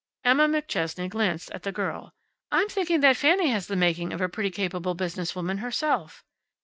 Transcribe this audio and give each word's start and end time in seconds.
Emma 0.23 0.47
McChesney 0.47 1.07
glanced 1.07 1.51
at 1.51 1.61
the 1.61 1.71
girl. 1.71 2.11
"I'm 2.51 2.67
thinking 2.69 3.01
that 3.01 3.17
Fanny 3.17 3.49
has 3.51 3.67
the 3.67 3.75
making 3.75 4.11
of 4.13 4.19
a 4.19 4.27
pretty 4.27 4.49
capable 4.49 4.95
business 4.95 5.35
woman 5.35 5.59
herself." 5.59 6.23